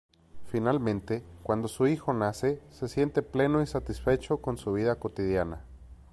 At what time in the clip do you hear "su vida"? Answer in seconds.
4.57-4.95